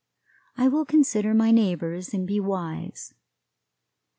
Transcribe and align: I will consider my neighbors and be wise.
I 0.57 0.67
will 0.67 0.83
consider 0.83 1.35
my 1.35 1.51
neighbors 1.51 2.11
and 2.11 2.25
be 2.25 2.39
wise. 2.39 3.13